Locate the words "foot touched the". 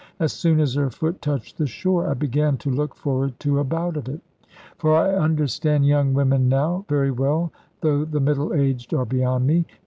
0.89-1.67